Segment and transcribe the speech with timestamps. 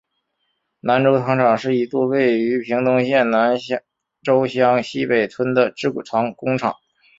[0.79, 3.55] 南州糖厂是一座位于屏东县南
[4.23, 6.73] 州乡溪北村的制糖工厂。